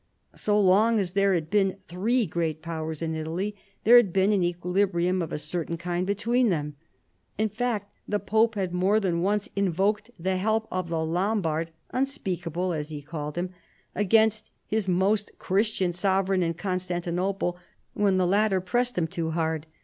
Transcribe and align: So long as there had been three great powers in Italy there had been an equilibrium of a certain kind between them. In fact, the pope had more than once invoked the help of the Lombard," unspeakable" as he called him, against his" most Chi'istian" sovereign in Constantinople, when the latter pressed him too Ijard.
So 0.33 0.59
long 0.59 0.97
as 0.99 1.11
there 1.11 1.35
had 1.35 1.51
been 1.51 1.77
three 1.87 2.25
great 2.25 2.63
powers 2.63 3.03
in 3.03 3.13
Italy 3.13 3.55
there 3.83 3.97
had 3.97 4.11
been 4.11 4.31
an 4.31 4.41
equilibrium 4.43 5.21
of 5.21 5.31
a 5.31 5.37
certain 5.37 5.77
kind 5.77 6.07
between 6.07 6.49
them. 6.49 6.75
In 7.37 7.47
fact, 7.47 7.93
the 8.07 8.17
pope 8.19 8.55
had 8.55 8.73
more 8.73 8.99
than 8.99 9.21
once 9.21 9.51
invoked 9.55 10.09
the 10.17 10.37
help 10.37 10.67
of 10.71 10.89
the 10.89 11.05
Lombard," 11.05 11.69
unspeakable" 11.91 12.73
as 12.73 12.89
he 12.89 13.03
called 13.03 13.35
him, 13.37 13.51
against 13.93 14.49
his" 14.65 14.87
most 15.03 15.37
Chi'istian" 15.37 15.93
sovereign 15.93 16.41
in 16.41 16.55
Constantinople, 16.55 17.57
when 17.93 18.17
the 18.17 18.25
latter 18.25 18.59
pressed 18.59 18.97
him 18.97 19.05
too 19.05 19.29
Ijard. 19.33 19.65